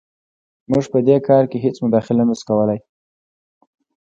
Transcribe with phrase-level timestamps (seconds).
[0.71, 2.79] موږ په دې کار کې هېڅ مداخله نه شو کولی.